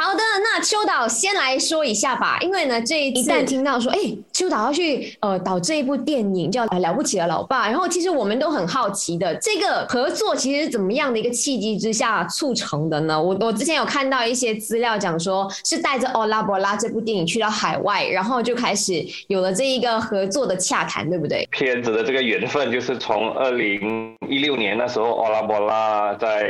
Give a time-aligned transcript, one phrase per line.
[0.00, 3.98] 好的，那秋导先来说一下吧，因为呢，这一次一旦听到说，哎，
[4.38, 13.20] 秋导要去呃导这一部电影叫《了不起的老爸》，然后其实我们都很好奇的，这个合作其实怎么样的一个契机之下促成的呢？
[13.20, 21.44] 我我之前有看到一些资料讲说，是带着《欧拉伯拉》这部电影去到海外，然后就开始有了这一个合作的洽谈，对不对？
[21.50, 26.46] 片子的这个缘分就是从二零一六年那时候，《欧拉伯拉》在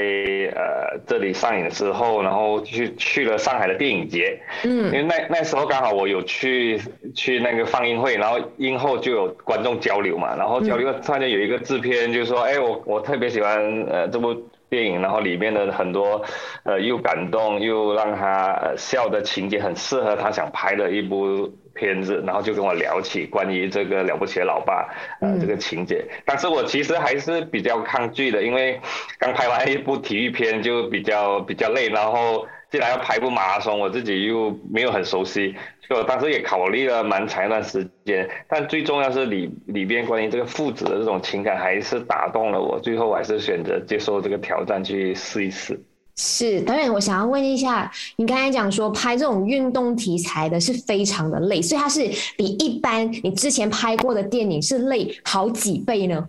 [0.55, 3.29] 呃这里上映之后，然后去去。
[3.29, 6.81] 了上海的电影节，嗯，因为那那时候刚好我有去
[7.15, 13.57] 去那个放映会，然后映后就有观众交流嘛，然后交流突然间有一个制片就说，哎，我我特别喜欢
[13.89, 14.35] 呃这部
[14.69, 16.21] 电影，然后里面的很多
[16.65, 24.89] 呃又感动又让他笑的情节很适合他想拍的一部片子，然后就跟我聊起关于这个了不起的老爸
[25.21, 28.81] 呃这个情节，但是我其实还是比较抗拒的，因为
[29.21, 32.45] 刚拍完一部体育片就比较比较累，然后。
[32.71, 35.55] 既然要排部马拉松，我自己又没有很熟悉，
[35.89, 38.29] 就当时也考虑了蛮长一段时间。
[38.49, 42.79] 但最重要是里里边关于这个父子的这种情感，还是打动了我。
[42.81, 45.81] 最后我还是选择接受这个挑战去试一试。
[46.21, 52.01] 是导演，我想要问一下，你刚才讲说拍这种运动题材的是非常的累，所以它是
[52.37, 56.29] 比一般你之前拍过的电影是累好几倍呢？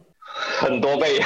[0.60, 1.20] 很多倍，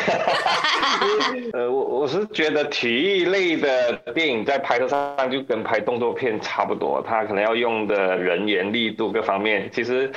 [1.54, 10.12] 呃，我我是觉得体育类的电影在拍摄上就跟拍动作片差不多，它可能要用的人员力度各方面，其实，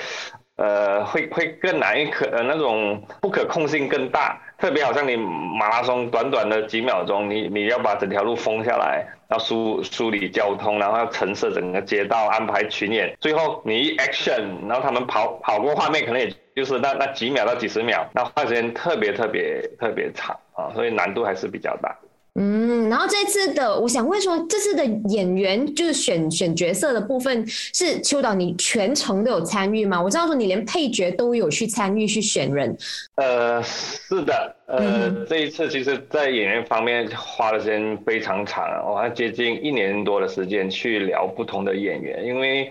[0.57, 4.41] 呃，会会更难，可呃那种不可控性更大。
[4.59, 21.95] 特别好像你马拉松短短的几秒钟，你你要把整条路封下来，要梳梳理交通，然后要陈设整个街道，安排群演，最后你一 action，然后他们跑跑过画面，可能也就是那那几秒到几十秒，那花时间特别特别特别长啊，所以难度还是比较大。
[22.39, 30.01] 嗯，然后这次的，我想问说，这次的演员就是选选角色的部分，是秋导你全程都有参与吗？
[30.01, 32.77] 我知道说你连配角都有去参与去选人。
[33.15, 34.55] 呃，是的。
[34.67, 42.69] 呃，这一次其实，在演员方面花的时间非常长，我还接近一年多的时间去聊不同的演员，因为，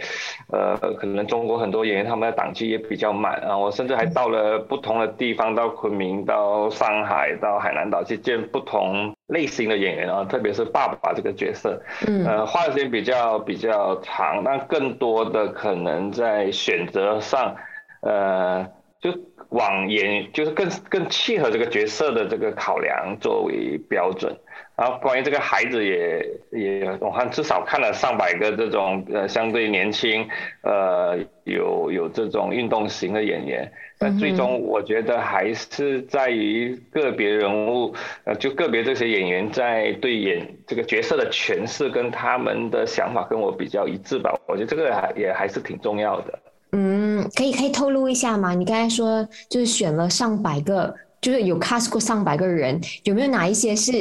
[0.51, 17.55] 呃，可能中国很多演员他们的档期也比较满啊，我甚至还到了不同的地方，到昆明、到上海、到海南岛去见不同类型的演员啊，特别是爸爸这个角色，嗯，呃，花的时间比较比较长，那更多的可能在选择上，
[18.01, 18.67] 呃，
[19.11, 19.19] 就。
[19.49, 24.35] 往演就是更更契合这个角色的这个考量作为标准，
[24.75, 30.27] 然后关于这个孩子也也我看至少看了上百个这种呃相对年轻
[30.61, 37.93] 呃有有这种运动型的演员，那最终我觉得还是在于个别人物
[38.25, 46.39] 呃就个别这些演员在对演这个角色的诠释跟他们的想法跟我比较一致吧，我觉得这个还也还是挺重要的。
[46.71, 47.04] 嗯，
[47.35, 48.53] 可以可以透露一下吗？
[48.53, 53.91] 你刚才说就是选了上百个，就是有 cast 过上百个人，有没有哪一些是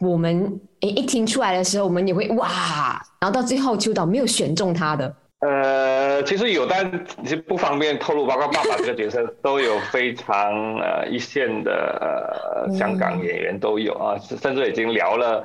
[0.00, 5.14] 我们诶一听出来的时候，我们也会哇，然后到最后秋导没有选中他的？
[5.40, 6.90] 呃，其实有，但
[7.22, 8.26] 其实不方便透露。
[8.26, 10.34] 包括爸爸这个角色都有非常
[10.78, 15.44] 呃一线的呃香港演员都有啊，甚至已经聊了。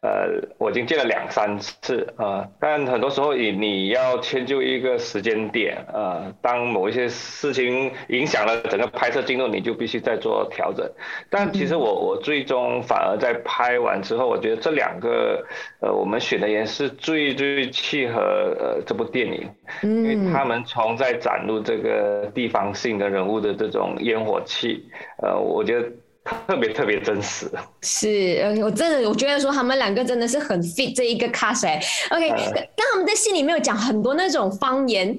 [0.00, 10.88] 呃，我已经见了两三次啊，但很多时候你你要迁就一个时间点啊，当某一些事情影响了整个拍摄进度，你就必须再做调整。
[11.28, 15.44] 但其实我我最终反而在拍完之后，我觉得这两个
[15.80, 19.50] 呃我们选的人是最最契合呃这部电影，
[19.82, 24.84] 因为他们从在展露这个地方性的人物的这种烟火气，
[25.22, 25.88] 呃，我觉得。
[26.46, 27.46] 特别特别真实，
[27.82, 31.66] 是，我真的我觉得说他们两个真的是很 fit 这一个 cast。
[32.10, 32.28] OK，
[32.76, 35.18] 但他们在戏里面有讲很多那种方言，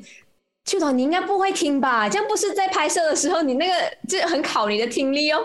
[0.66, 2.09] 秋导你应该不会听吧？
[2.09, 3.74] 这样不是在拍摄的时候你那个
[4.08, 5.40] 就很考你的听力哦。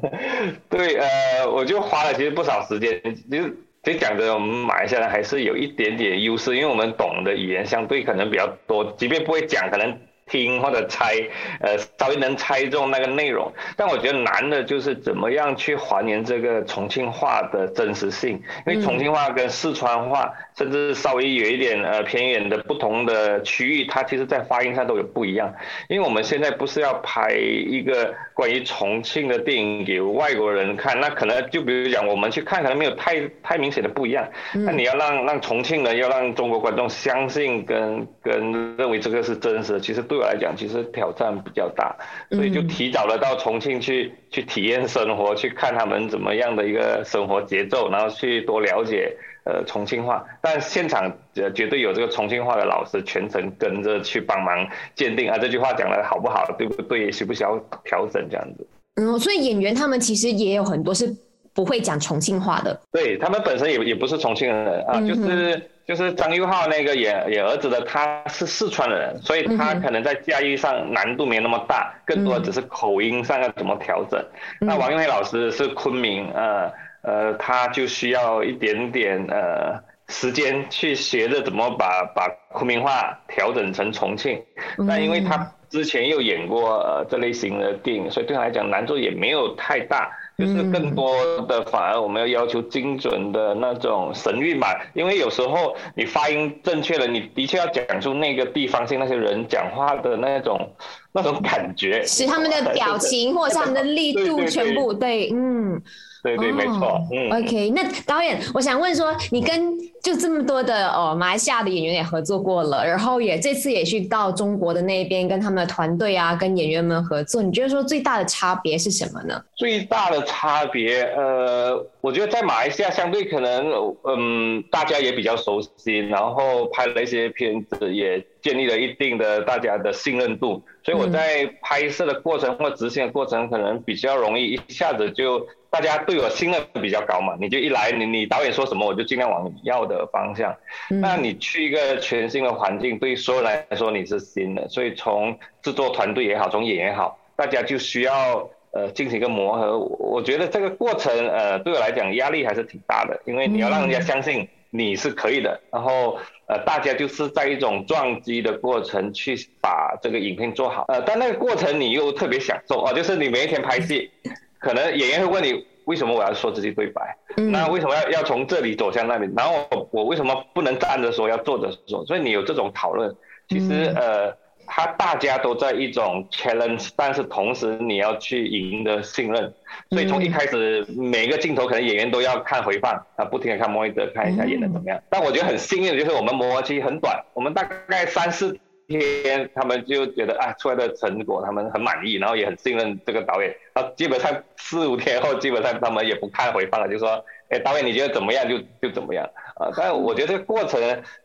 [0.70, 3.00] 对，呃，我就花了其实不少时间，
[3.30, 9.98] 就就讲着我们马来西亚人还是有一点点优势，因为我们懂的语言相对可能比较多，即便不会讲，可能。
[10.26, 11.14] 听或者猜，
[11.60, 25.52] 呃，稍微能猜中那个内容，但我觉得难的就是怎么样去还原这个重庆话的真实性，因为重庆话跟四川话，甚至稍微有一点呃偏远的不同的区域，它其实在发音上都有不一样。
[25.88, 34.24] 因为我们现在不是要拍一个关于重庆的电影给外国人看，那可能就比如讲我们去看，可能没有太太明显的不一样。
[34.52, 40.04] 那你要让让重庆人，要让中国观众相信跟跟认为这个是真实的，其实。
[40.06, 41.96] 对我来讲，其实挑战比较大，
[42.30, 58.66] 所以就提早了到重庆去去体验生活，去看他们怎么样的一个生活节奏，然后去多了解呃重庆话，但现场呃绝对有这个重庆话的老师全程跟着去帮忙鉴定啊，这句话讲的好不好，对不对，需不需要调整这样子。
[58.96, 61.14] 嗯，所以演员他们其实也有很多是
[61.52, 62.80] 不会讲重庆话的。
[62.92, 74.24] 对他们本身也也不是重庆人啊，就是就是张佑浩那个演演儿子的，他是四川的人，所以他可能在驾驭上难度没那么大，更多的只是口音上要怎么调整。
[74.60, 76.72] 那王永黑老师是昆明，呃
[77.04, 79.78] 呃，他就需要一点点呃
[80.08, 84.42] 时间去学着怎么把把昆明话调整成重庆。
[84.78, 85.52] 那因为他。
[85.70, 90.08] 之前又演过呃这类型的电影，所以对他来讲难度也没有太大，
[90.38, 91.16] 就是更多
[91.48, 100.76] 的反而我们要要求精准的那种神韵吧，因为有时候你发音正确了，你的确要讲出那个地方性那些人讲话的那种
[101.10, 105.82] 那种感觉，使他们的表情或者他们的力度全部对，嗯。
[106.24, 106.98] 对对，没错。
[107.12, 119.38] 嗯，OK，那导演，我想问说，你跟就这么多的哦马来西亚的演员也合作过了，然后也这次也去到中国的那边跟他们的团队啊，跟演员们合作，你觉得说最大的差别是什么呢？
[119.54, 123.70] 最大的差别，呃，我觉得在马来西亚相对可能，
[124.04, 135.44] 嗯，大家也比较熟悉，然后拍了一些片子，也建立了一定的大家的信任度，所以我在拍摄的过程或执行的过程，可能比较容易一下子就。
[135.74, 140.54] 大家对我信任比较高嘛，你就一来，你你导演说什么，我就尽量往你要的方向。
[140.88, 149.76] 那你去一个全新的环境，对所有人来说你是新的，所以从制作团队也好，从演员也好，大家就需要呃进行一个磨合。
[149.80, 156.18] 我觉得这个过程呃对我来讲压力还是挺大的，因为你要让人家相信你是可以的，然后
[156.48, 160.84] 呃大家就是在一种撞击的过程去把这个影片做好。
[160.88, 164.10] 呃，但那个过程你又特别享受啊，就是你每一天拍戏。
[164.58, 167.16] 可能演员会问你为什么我要说这些对白？
[167.36, 169.30] 那为什么要要从这里走向那里？
[169.36, 172.04] 然后我为什么不能站着说，要坐着说？
[172.06, 173.14] 所以你有这种讨论，
[173.48, 174.34] 其实呃，
[174.66, 179.52] 他大家都在一种 challenge，但是同时你要去赢得信任。
[179.90, 185.00] 所以从一开始每个镜头可能演员都要看回放啊，不停的看莫伊德看一下演的怎么样。
[185.08, 188.58] 但我觉得很幸运的就是我们磨合期很短，我们大概三四。
[188.86, 193.50] 天，他们就觉得啊，出来的成果他们很满意，然后也很信任这个导演。
[193.72, 199.72] 啊，基本上四五天后，基本上他们也不看回放了，就说，哎，导演你觉得怎么样就就怎么样啊。
[199.74, 200.78] 但我觉得这个过程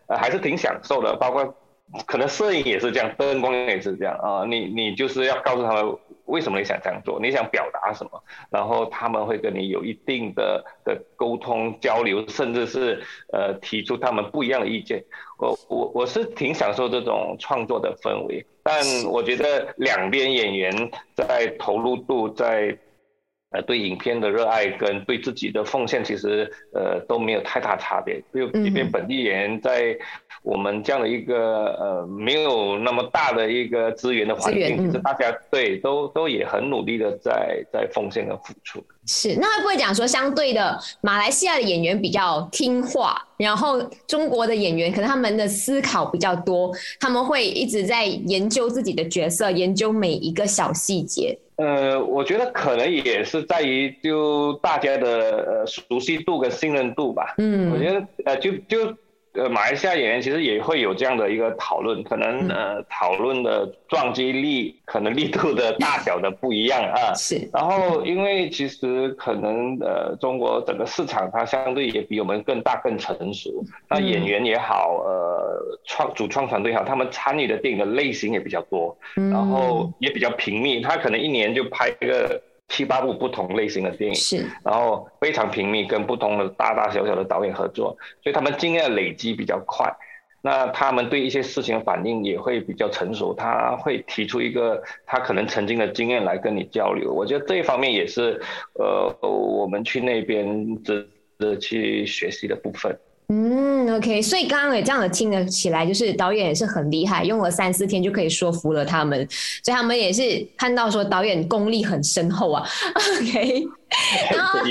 [0.07, 1.53] 呃还是挺享受的，包括
[2.06, 4.45] 可能摄影也是这样，灯光也是这样啊。
[4.45, 5.97] 你你就是要告诉他们。
[6.25, 7.19] 为什么你想这样做？
[7.19, 8.24] 你想表达什么？
[8.51, 13.01] 然后他们会跟你有一定的的沟通交流，甚至是
[13.33, 15.03] 呃提出他们不一样的意见。
[15.39, 22.77] 我我我是挺享受这种创作的氛围，但我觉得两边演员在投入度在。
[23.51, 28.22] 呃，对影片的热爱跟对自己的奉献，其实呃都没有太大差别。
[28.31, 29.98] 就即便本地人在
[30.44, 38.84] 我们这样的一个呃没有那么大的一个资源的环境，其实大家对都都也很努力的在在奉献和付出。
[39.07, 51.36] 是，那会不会讲说，相对的马来西亚的演员比较听话，然后中国的演员可能他们的思考比较多，他们会一直在研究自己的角色，研究每一个小细节。
[51.59, 55.07] 呃，我觉得可能也是在于就大家的
[55.45, 57.35] 呃熟悉度跟信任度吧。
[57.38, 58.95] 嗯，我觉得呃就就。
[59.39, 67.13] 呃，马来西亚演员其实也会有这样的一个讨论，可能呃讨论的撞击力、可能力度的大小的不一样啊。
[67.17, 67.50] 是。
[67.53, 73.63] 然后，因为其实可能呃中国整个市场它相对也比我们更大、更成熟。
[73.89, 82.41] 那演员也好，呃创主创团队也好，他们参与的电影的类型也比较多，然后也比较频密，他可能一年就拍一个。
[82.69, 89.91] 七八部不同类型的电影，是，然后非常频密，跟不同的大大小小的导演合作，所以他们经验累积比较快，
[90.41, 98.39] 那他们对一些事情的反应也会比较成熟，他会提出一个他可能曾经的经验来跟你交流，我觉得这一方面也是，
[98.75, 101.05] 呃，我们去那边值
[101.38, 102.97] 得去学习的部分。
[103.31, 109.19] 嗯，OK，所以刚刚也这样的听得起来，就是导演也是很厉害，用了三四天就可以说服了他们，
[109.63, 112.67] 所以他们也是看到说导演功力很深厚啊。
[112.95, 113.67] OK，
[114.31, 114.65] 然 后好，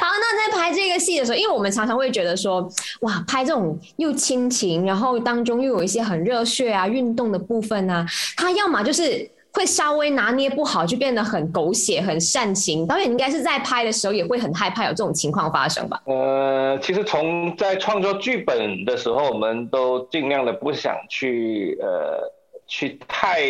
[0.00, 2.68] 那在拍这个戏的时候，因为我们常常会觉得说，
[3.02, 8.04] 哇，拍这种又亲情，然后当中又有一些很热血啊、运动的部分啊，
[8.36, 9.30] 他要么就是。
[9.56, 12.86] 会稍微拿捏不好，就变得很狗血、很煽情。
[12.86, 15.98] 导演应该是在拍的时候也会很害怕有这种情况发生吧？
[16.04, 22.30] 呃，其实从在创作剧本的时候，我们都尽量的不想去呃
[22.66, 23.40] 去太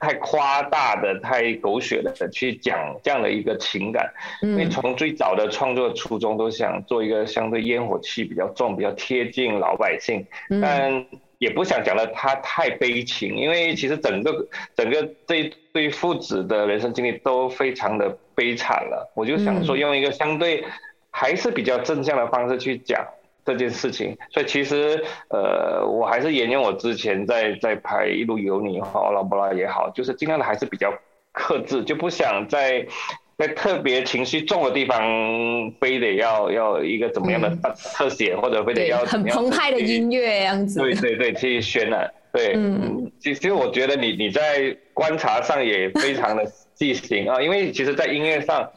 [0.00, 4.10] 太夸大的、太狗血的去讲这样的一个情感。
[4.40, 10.26] 因为从最早的创作初衷都想做一个相对烟火气比较重、比较贴近老百姓，
[10.62, 11.04] 但
[11.44, 19.12] 也不想讲的他太悲情，因为其实整个整个这一对父子的人生经历都非常的悲惨了。
[19.14, 20.64] 我就想说用一个相对
[21.10, 23.06] 还是比较正向的方式去讲。
[23.46, 30.90] 这件事情，所以其实，呃，我还是沿用我之前在在拍《一路有你》好，老布拉也好，就是尽量的还是比较
[31.30, 32.86] 克制，就不想在
[33.36, 35.00] 在特别情绪重的地方，
[35.80, 37.50] 非得要要一个怎么样的
[37.94, 40.80] 特写，或者非得要很澎湃的音乐样子。
[40.80, 42.12] 对对对，去渲染。
[42.32, 48.70] 对，嗯，其实我觉得你你在观察上也非常的细心啊， 因为其实，在音乐上。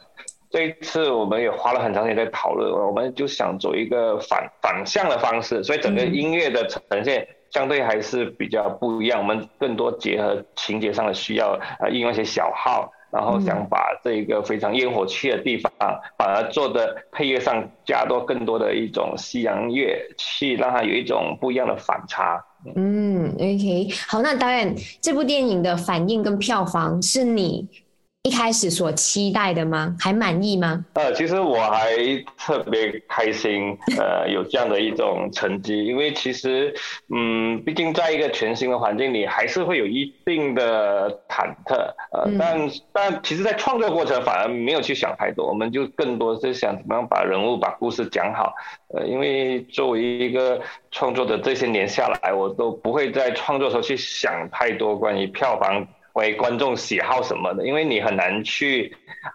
[0.50, 9.20] 这一次我们也花了很长时间在讨论，我们就想走一个反反向的方式，所以整个音乐的呈现相对还是比较不一样。
[9.20, 11.48] 我们更多结合情节上的需要，
[11.78, 15.70] 啊，应用一些小号，然后想把这个非常烟火气的地方，
[16.18, 22.44] 反而做的配乐上加多更多的一种西洋乐器，让它有一种不一样的反差。
[22.76, 27.68] 嗯，OK，好，那导演这部电影的反应跟票房是你。
[28.24, 29.96] 一开始所期待的吗？
[29.98, 30.84] 还满意吗？
[30.94, 31.96] 呃，其实我还
[32.36, 36.74] 特别开心，呃， 有这样的一种成绩，因为其实，
[37.14, 41.76] 嗯，毕竟在一个全新的环境里，还是会有一定的忐忑，
[42.12, 48.52] 呃，但但其实，在创作过程反而没有去想太多，我们就更多是想怎么样把人物、把故事讲好，
[48.94, 50.60] 呃，因为作为一个
[50.90, 55.86] 创作者，这些年下来，我都不会在创作时候去想太多关于票房。
[56.18, 58.94] 为观众喜好什么的，因为你很难去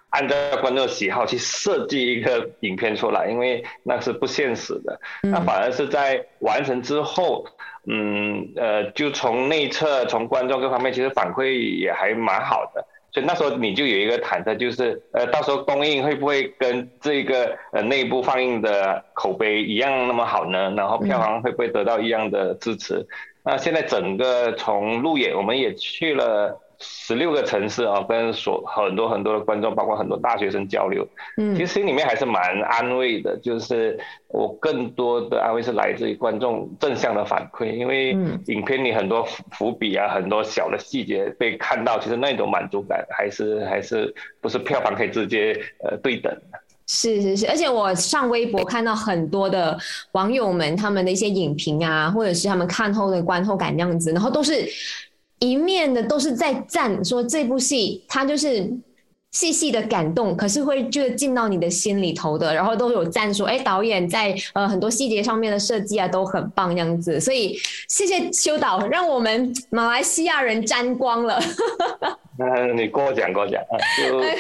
[0.09, 4.99] 按照观众喜好去设计一个影片出来，因为那是不现实的。
[5.23, 7.45] 那反而是在完成之后，
[7.87, 12.85] 嗯呃，就从内测、从观众各方面，其实反馈也还蛮好的。
[13.13, 20.73] 所以那时候你就有一个忐忑，就是呃，到时候公映会不会跟这个呃内部放映的口碑一样那么好呢？
[20.75, 23.05] 然后票房会不会得到一样的支持？
[23.45, 26.59] 那现在整个从路演，我们也去了。
[26.85, 33.37] 十六个城市啊，跟所很多很多的观众，包括很多大学生交流，嗯，其实心里面还是蛮安慰的。
[33.41, 33.97] 就是
[34.27, 38.11] 我更多的安慰是来自于观众正向的反馈，因为
[38.47, 46.59] 影片里很多伏笔啊，很多小的细节被看到，其实那种满足感还是还是不是票房可以直接呃对等的。
[46.85, 49.77] 是是是，而且我上微博看到很多的
[50.11, 54.67] 网友们他们的一些影评啊，或者是他们看后的观后感这样子，然后都是。
[55.43, 58.71] 一面的都是在赞，说这部戏它就是
[59.31, 67.57] 细细的感动，可是会就进到你的心里头的，然后都有赞说，哎，导演在呃很多细节上面的设计啊都很棒这样子，所以
[67.89, 71.37] 谢谢修导，让我们马来西亚人沾光了。
[72.39, 73.75] 嗯， 你过奖过奖啊，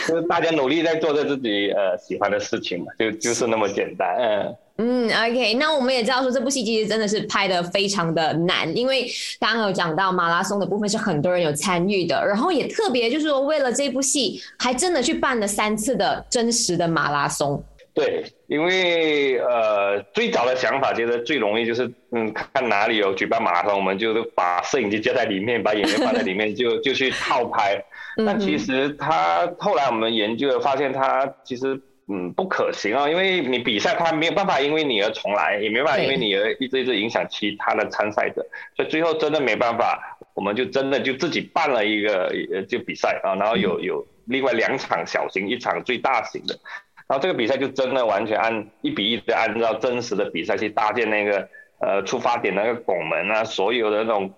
[0.07, 4.55] 就就大家努力在做着自己呃 喜欢的事情嘛，就就是那么简单，嗯。
[4.77, 9.07] 嗯，OK，那我们也知道说这部戏其实真的是拍的非常的难，因为
[9.39, 17.63] 刚刚有讲到马拉松的部分是很多人有参与的，然后也特别就是说为了这部戏还真的去办了三次的真实的马拉松。
[17.93, 27.79] 对，因为呃最早的想法觉得最容易就是嗯看哪里有举办马拉松，我们就把摄影机接在里面，把演员放在里面就就去套拍。
[28.25, 31.79] 但其实他后来我们研究了发现，他其实。
[32.07, 38.45] 嗯，不可行啊，因为你比赛他没有办法因为你而重来，也没办法因为你而一直一直影响其他的参赛者，
[38.75, 46.59] 所以最后真的没办法，我们就真的就自己办了一个呃就比赛啊，然后有有另外两场小型，一场最大型的，
[47.07, 51.47] 然后这个比赛就真的完全按一比一的按照真实的比赛去搭建那个
[51.79, 54.33] 呃出发点那个拱门啊，所有的那种。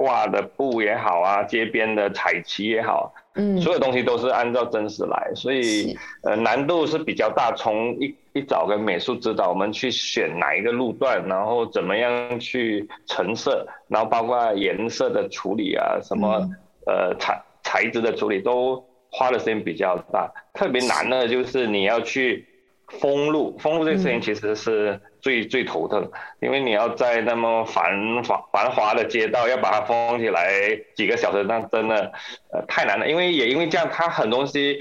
[0.00, 7.52] 挂的布也好啊，街边的彩旗也好，嗯，所有东西都是按照真实来，所以呃难度是比较大。
[7.52, 16.28] 从一一早跟美术指导我们去选哪一个路段，然后怎么样去成色，然后包括颜色的处理啊，什么
[16.86, 20.28] 呃材材质的处理都花的时间比较大。
[20.52, 22.44] 特别难的就是你要去
[22.98, 25.00] 封路，封路这个事情其实是。
[25.22, 30.50] 最最头疼，因为你要在那么繁华繁华的街道要把它封起来
[30.96, 32.10] 几个小时，那真的
[32.50, 33.06] 呃太难了。
[33.06, 34.78] 因为也因为这样，它很多东西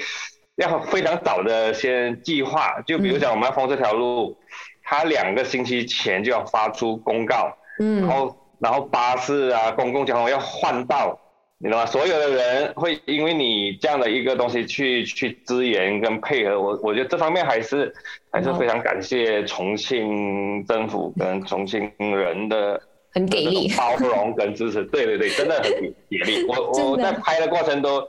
[0.56, 2.80] 要非常早的先计划。
[2.88, 4.38] 就比如讲，我们要封这条路，
[4.82, 11.20] 它两个星期前就要发出公告，嗯，然后然后巴士啊、公共交通要换道。
[11.62, 11.86] 你知道吗？
[11.86, 17.94] 所有的人会因为你这样的一个东西去去支援跟配合，我我觉得这方面还是
[18.32, 22.82] 还是非常感谢重庆政府跟重庆人的
[23.14, 26.46] 很给力，包容跟支持， 对对对，真的很给给力。
[26.48, 28.08] 我 我在拍的过程都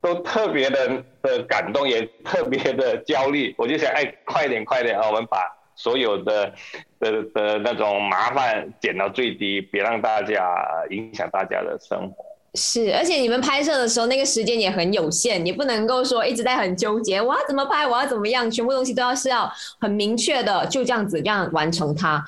[0.00, 3.54] 都特别的的感动，也特别的焦虑。
[3.56, 5.38] 我就想，哎，快点快点啊，我们把
[5.76, 6.52] 所有的
[6.98, 10.56] 的的那种麻烦减到最低，别让大家
[10.90, 12.29] 影响大家的生活。
[12.54, 22.20] 是，而且你们拍摄的时候，那个时间也很有限，你不能够说一直在很纠结，我要怎么拍，我要怎么样，全部东西都要是要很明确的，就这样子这样完成它。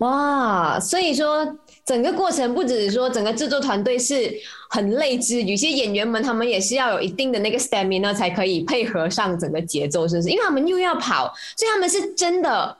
[0.00, 1.46] 哇，所以说
[1.86, 4.30] 整个过程不只是说整个制作团队是
[4.68, 10.28] 很累之，有些演员们他们也是要有一定的那个 stamina 才可以配合上整个节奏，是不是？
[10.28, 12.76] 因为他们又要跑，所以他们是真的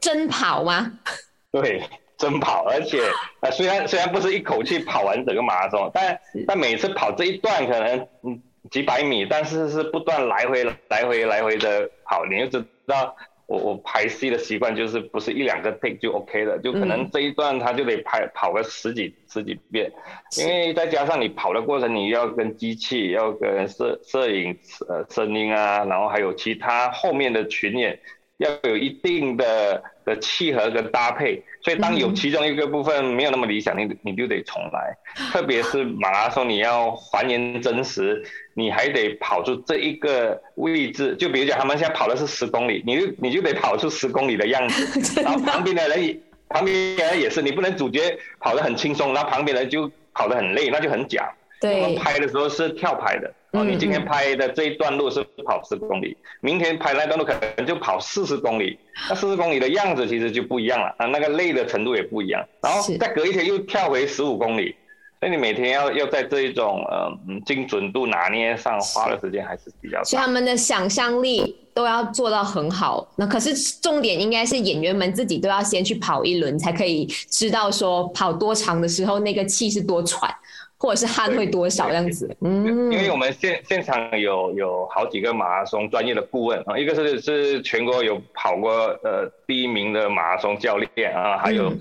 [0.00, 0.92] 真跑吗？
[1.50, 1.82] 对。
[2.24, 2.98] 真跑，而且
[3.40, 8.40] 呃，虽然虽然不是一口气跑完整个马拉松，但但每次跑这一段可能嗯
[8.70, 13.14] 几百米，但是是不断来回来回来回的跑，你就知道
[13.46, 19.92] 我我排戏的习惯就是不是一两个 take 就 OK 了，就可能这一段他就得拍跑个十几十几遍，
[20.38, 28.00] 因为再加上你跑的过程，你要跟机器，要跟摄摄影呃声音啊，然后还有其他后面的群演。
[28.38, 34.96] 要有一定的的契合跟搭配，所以当有其中一个部分没有那么理想，你你就得重来。
[35.30, 38.24] 特别是马拉松，你要还原真实，
[38.54, 41.14] 你还得跑出这一个位置。
[41.16, 45.22] 就比如讲，他们现在跑的是十公里，你就你就得跑出十公里的样子。
[45.22, 51.32] 然后旁边的人，旁边人也是，你不能主角跑得很轻松，然后旁边人就跑得很累，那就很假。
[51.60, 51.80] 对。
[51.82, 53.32] 我们拍的时候是跳拍的。
[53.54, 58.76] 哦，你今天拍的这一段路是跑十公里，明天拍那段路可能就跑四十公里，
[59.08, 62.44] 那四十公里的样子其实就不一样了啊，那个累的程度也不一样。
[62.60, 64.74] 然后再隔一天又跳回十五公里，
[65.20, 70.02] 所以你每天要要在这一种呃精准度拿捏上花的时间还是比较。
[70.02, 73.08] 所以他们的想象力都要做到很好。
[73.14, 80.34] 那可是重点应该是演员们自己都要先去跑一轮，才可以知道说跑多长的时候那个气是多喘。
[80.76, 82.36] 或者是汗会多少这样子？
[82.40, 88.70] 嗯，因为我们现现场有有好几个马拉松专业的顾问啊，一个是是全国有跑过
[89.02, 91.72] 呃第一名的马拉松教练啊，还有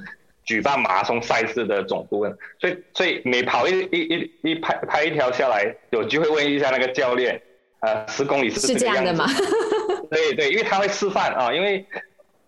[0.46, 7.42] 举办马拉松赛事的总顾问，所以所以每跑一一一一拍拍一条下来，有机会问一下那个教练，
[7.80, 9.26] 呃，十公里是这样的吗？
[10.10, 11.86] 对对，因为他会示范啊，因为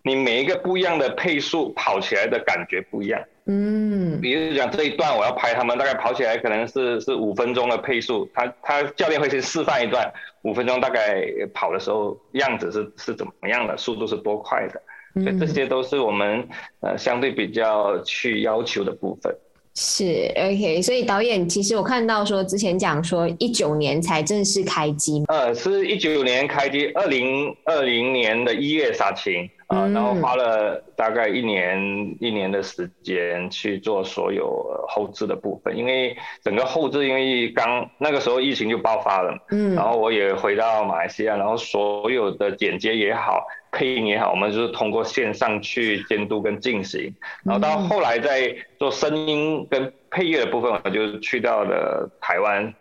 [0.02, 3.20] 你每一个不一样的配速跑起来的感觉不一样。
[3.48, 14.82] 嗯，比如讲这一段我要拍他们大概跑起来可能是是五分钟的配速，他他教练会先示范一段五分钟大概跑的时候样子是是怎么样的，速度是多快的，
[15.22, 16.44] 所以这些都是我们
[16.80, 19.32] 呃相对比较去要求的部分。
[19.78, 29.48] 是 OK，所以导演其实我看到说之前讲说一九年才正式开机，呃，是一九年开机，二零二零年的一月杀青。
[29.66, 47.12] 啊，然后花了大概一年一年的时间去做所有后置的部分，因为整个后置，因为刚那个时候疫情就爆发了，嗯，然后我也回到马来西亚，然后所有的剪接也好，配音也好，我们就是通过线上去监督跟进行，
[47.44, 52.72] 然后到后来在做声音跟配乐的部分，我就去到了台湾。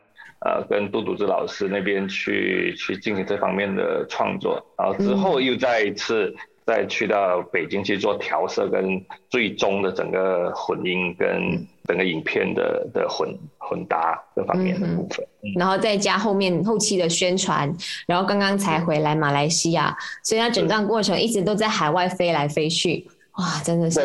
[0.42, 9.00] 呃，跟杜笃之老师那边去去进行这方面的创作，然后之后又再一次再去到北京去做调色跟
[9.30, 15.26] 最终的整个混音跟整个影片的的混混搭这方面的部分，
[15.56, 17.72] 然后再加后面后期的宣传，
[18.08, 24.02] 然后刚刚才回来马来西亚，所以他整段过程一直都在海外飞来飞去，哇，真的是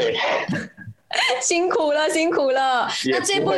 [1.40, 2.86] 辛苦了，辛苦了。
[3.10, 3.52] 那这部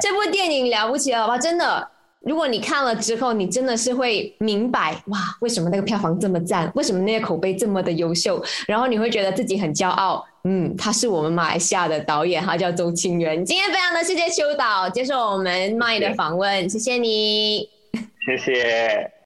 [0.00, 1.38] 这部电影了不起了吧？
[1.38, 1.88] 真的。
[2.20, 10.24] 如果你看了之后，你真的是会明白哇，为什么那个票房这么赞，为什么那些口碑这么的优秀，然后你会觉得自己很骄傲。
[10.44, 13.44] 嗯，他是我们马来西亚的导演，他叫周清源。
[13.44, 17.68] 今天非常的谢谢邱导接受我们麦的访问，谢谢你，
[18.26, 19.10] 谢谢。